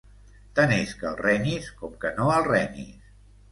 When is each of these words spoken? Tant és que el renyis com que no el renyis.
Tant 0.59 0.73
és 0.77 0.95
que 1.01 1.05
el 1.09 1.19
renyis 1.19 1.69
com 1.83 1.95
que 2.07 2.13
no 2.19 2.33
el 2.39 2.51
renyis. 2.51 3.15